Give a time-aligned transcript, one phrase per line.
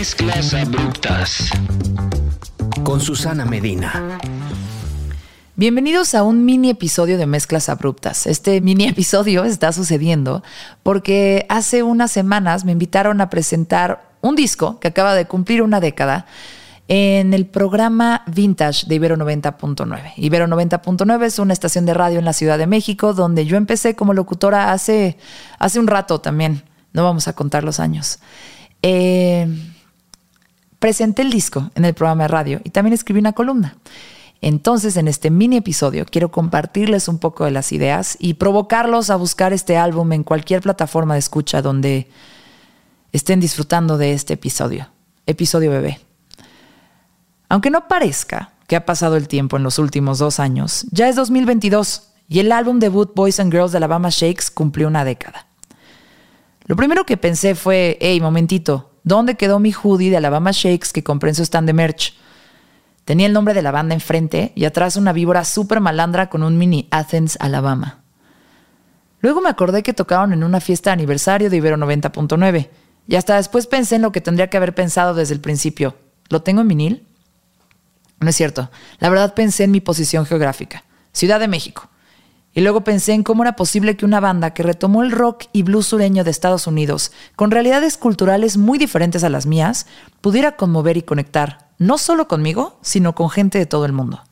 [0.00, 1.50] Mezclas abruptas.
[2.84, 4.18] Con Susana Medina.
[5.56, 8.26] Bienvenidos a un mini episodio de Mezclas Abruptas.
[8.26, 10.42] Este mini episodio está sucediendo
[10.82, 15.80] porque hace unas semanas me invitaron a presentar un disco que acaba de cumplir una
[15.80, 16.24] década
[16.88, 20.14] en el programa Vintage de Ibero 90.9.
[20.16, 23.94] Ibero 90.9 es una estación de radio en la Ciudad de México donde yo empecé
[23.94, 25.18] como locutora hace,
[25.58, 26.62] hace un rato también.
[26.94, 28.18] No vamos a contar los años.
[28.80, 29.46] Eh,
[30.80, 33.76] presenté el disco en el programa de radio y también escribí una columna.
[34.40, 39.16] Entonces, en este mini episodio quiero compartirles un poco de las ideas y provocarlos a
[39.16, 42.08] buscar este álbum en cualquier plataforma de escucha donde
[43.12, 44.88] estén disfrutando de este episodio,
[45.26, 46.00] episodio bebé.
[47.50, 51.16] Aunque no parezca que ha pasado el tiempo en los últimos dos años, ya es
[51.16, 55.46] 2022 y el álbum debut Boys and Girls de Alabama Shakes cumplió una década.
[56.64, 61.04] Lo primero que pensé fue, hey, momentito, ¿dónde quedó mi hoodie de Alabama Shakes que
[61.04, 62.14] compré en su stand de merch?
[63.04, 66.56] Tenía el nombre de la banda enfrente y atrás una víbora súper malandra con un
[66.56, 68.04] mini Athens, Alabama.
[69.20, 72.70] Luego me acordé que tocaron en una fiesta de aniversario de Ibero 90.9
[73.06, 75.96] y hasta después pensé en lo que tendría que haber pensado desde el principio.
[76.28, 77.06] ¿Lo tengo en vinil?
[78.20, 78.70] No es cierto.
[78.98, 80.84] La verdad pensé en mi posición geográfica.
[81.12, 81.89] Ciudad de México.
[82.52, 85.62] Y luego pensé en cómo era posible que una banda que retomó el rock y
[85.62, 89.86] blues sureño de Estados Unidos, con realidades culturales muy diferentes a las mías,
[90.20, 94.22] pudiera conmover y conectar, no solo conmigo, sino con gente de todo el mundo.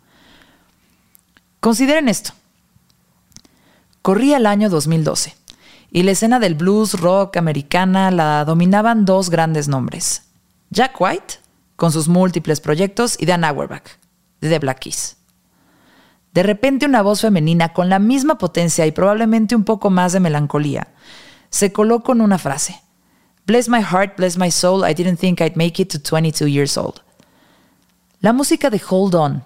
[1.61, 2.33] Consideren esto.
[4.03, 5.37] Corría el año 2012
[5.91, 10.23] y la escena del blues rock americana la dominaban dos grandes nombres.
[10.71, 11.35] Jack White,
[11.77, 13.85] con sus múltiples proyectos, y Dan Auerbach,
[14.41, 15.18] de The Black Keys.
[16.39, 20.21] De repente una voz femenina con la misma potencia y probablemente un poco más de
[20.21, 20.87] melancolía
[21.51, 22.81] se coló con una frase.
[23.45, 26.79] Bless my heart, bless my soul, I didn't think I'd make it to 22 years
[26.79, 27.03] old.
[28.21, 29.43] La música de Hold On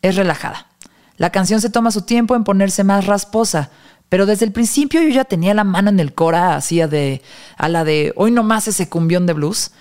[0.00, 0.68] es relajada.
[1.16, 3.70] La canción se toma su tiempo en ponerse más rasposa,
[4.08, 7.20] pero desde el principio yo ya tenía la mano en el cora, hacía de
[7.56, 9.72] a la de hoy nomás ese cumbión de blues,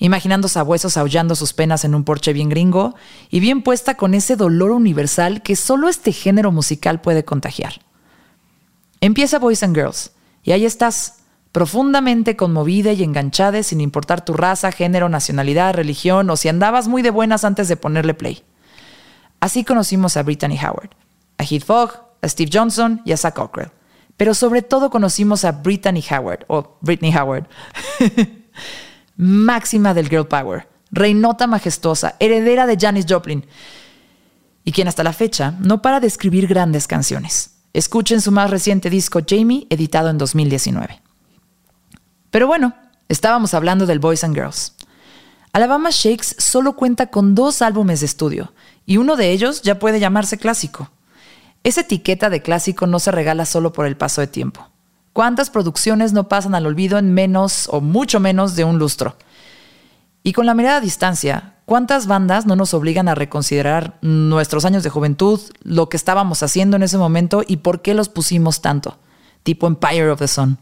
[0.00, 2.94] imaginando sabuesos aullando sus penas en un porche bien gringo
[3.30, 7.74] y bien puesta con ese dolor universal que solo este género musical puede contagiar.
[9.00, 10.10] Empieza Boys and Girls,
[10.42, 11.18] y ahí estás,
[11.52, 17.02] profundamente conmovida y enganchada sin importar tu raza, género, nacionalidad, religión o si andabas muy
[17.02, 18.42] de buenas antes de ponerle play.
[19.40, 20.90] Así conocimos a Brittany Howard,
[21.38, 21.90] a Heath Fogg,
[22.22, 23.70] a Steve Johnson y a Zach Cockrell.
[24.16, 27.46] Pero sobre todo conocimos a Brittany Howard, o Britney Howard.
[29.20, 33.44] máxima del girl power, reinota majestuosa, heredera de Janis Joplin,
[34.64, 37.56] y quien hasta la fecha no para de escribir grandes canciones.
[37.72, 41.02] Escuchen su más reciente disco Jamie, editado en 2019.
[42.30, 42.74] Pero bueno,
[43.08, 44.74] estábamos hablando del Boys and Girls.
[45.52, 48.54] Alabama Shakes solo cuenta con dos álbumes de estudio,
[48.86, 50.90] y uno de ellos ya puede llamarse clásico.
[51.62, 54.70] Esa etiqueta de clásico no se regala solo por el paso de tiempo.
[55.12, 59.16] ¿Cuántas producciones no pasan al olvido en menos o mucho menos de un lustro?
[60.22, 64.82] Y con la mirada a distancia, ¿cuántas bandas no nos obligan a reconsiderar nuestros años
[64.82, 68.98] de juventud, lo que estábamos haciendo en ese momento y por qué los pusimos tanto?
[69.42, 70.58] Tipo Empire of the Sun.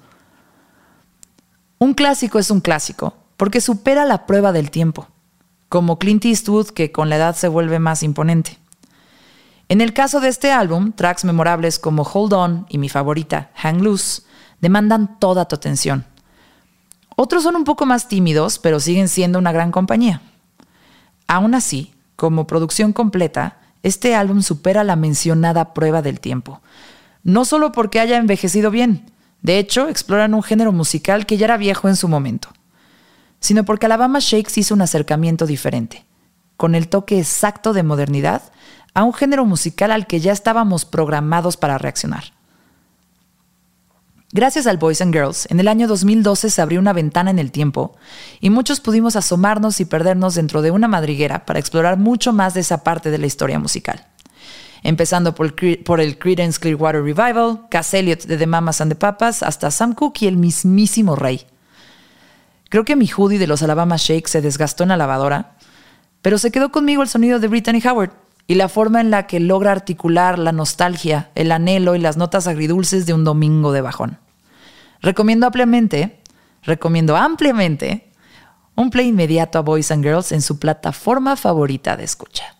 [1.78, 5.08] Un clásico es un clásico, porque supera la prueba del tiempo,
[5.68, 8.58] como Clint Eastwood que con la edad se vuelve más imponente.
[9.68, 13.82] En el caso de este álbum, tracks memorables como Hold On y mi favorita, Hang
[13.82, 14.22] Loose,
[14.60, 16.04] demandan toda tu atención.
[17.16, 20.22] Otros son un poco más tímidos, pero siguen siendo una gran compañía.
[21.26, 26.60] Aún así, como producción completa, este álbum supera la mencionada prueba del tiempo.
[27.22, 29.10] No solo porque haya envejecido bien,
[29.42, 32.48] de hecho, exploran un género musical que ya era viejo en su momento,
[33.40, 36.04] sino porque Alabama Shakes hizo un acercamiento diferente,
[36.56, 38.42] con el toque exacto de modernidad
[38.94, 42.37] a un género musical al que ya estábamos programados para reaccionar.
[44.30, 47.50] Gracias al Boys and Girls, en el año 2012 se abrió una ventana en el
[47.50, 47.96] tiempo
[48.40, 52.60] y muchos pudimos asomarnos y perdernos dentro de una madriguera para explorar mucho más de
[52.60, 54.04] esa parte de la historia musical.
[54.82, 55.54] Empezando por,
[56.00, 60.24] el Creedence Clearwater Revival, Cass Elliot de The Mamas and the Papas, hasta Sam Cooke
[60.24, 61.46] y el mismísimo Rey.
[62.68, 65.56] Creo que mi hoodie de los Alabama Shakes se desgastó en la lavadora,
[66.20, 68.10] pero se quedó conmigo el sonido de Brittany Howard
[68.48, 72.46] y la forma en la que logra articular la nostalgia, el anhelo y las notas
[72.46, 74.18] agridulces de un domingo de bajón.
[75.02, 76.22] Recomiendo ampliamente,
[76.62, 78.10] recomiendo ampliamente
[78.74, 82.56] un play inmediato a Boys and Girls en su plataforma favorita de escucha.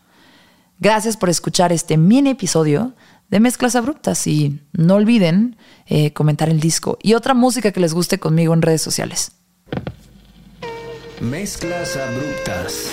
[0.78, 2.94] Gracias por escuchar este mini episodio
[3.30, 5.56] de Mezclas Abruptas y no olviden
[5.86, 9.32] eh, comentar el disco y otra música que les guste conmigo en redes sociales.
[11.22, 12.92] Mezclas abruptas.